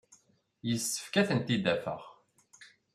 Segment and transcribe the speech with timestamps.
[0.69, 2.01] Yessefk ad ten-id-afeɣ.